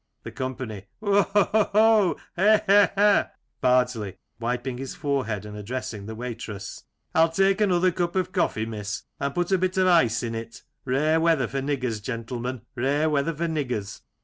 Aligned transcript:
The 0.23 0.31
Company: 0.31 0.87
Ho! 1.03 1.21
ho 1.31 1.41
1 1.51 1.69
ho 1.73 2.17
I 2.35 2.57
He! 2.57 2.63
he! 2.65 2.87
he! 3.19 3.57
Bardsley 3.61 4.17
{wiping 4.39 4.79
his 4.79 4.95
forehead 4.95 5.45
and 5.45 5.55
addressing 5.55 6.07
the 6.07 6.15
waitress)*. 6.15 6.85
I'll 7.13 7.29
take 7.29 7.61
another 7.61 7.91
cup 7.91 8.15
of 8.15 8.31
coffee, 8.31 8.65
miss, 8.65 9.03
and 9.19 9.35
put 9.35 9.51
a 9.51 9.59
bit 9.59 9.77
of 9.77 9.85
ice 9.85 10.23
in 10.23 10.33
it 10.33 10.63
Rare 10.85 11.19
weather 11.21 11.47
for 11.47 11.61
niggers, 11.61 12.01
gentlemen; 12.01 12.61
rare 12.75 13.11
weather 13.11 13.35
for 13.35 13.45
niggers. 13.47 14.01